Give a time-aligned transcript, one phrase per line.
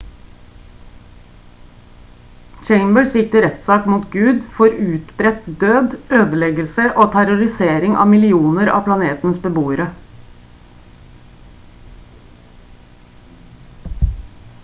[2.69, 8.83] chambers gikk til rettssak mot gud for «utbredt død ødeleggelse og terrorisering av millioner av
[8.89, 9.89] planetens beboere»